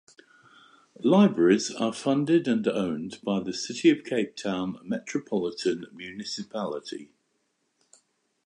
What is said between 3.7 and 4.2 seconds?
of